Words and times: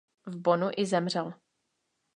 V 0.25 0.35
Bonnu 0.37 0.69
i 0.77 0.85
zemřel. 0.85 1.33